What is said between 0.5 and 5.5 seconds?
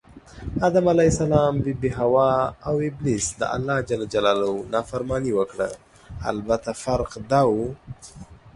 آدم ع، بي بي حوا اوابلیس دالله ج نافرماني